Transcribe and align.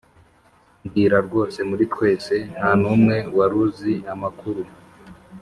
mbwira 0.83 1.17
rwose 1.27 1.59
muri 1.69 1.83
twese 1.93 2.35
ntanumwe 2.53 3.15
waruzi 3.37 3.93
amakuru 4.13 4.61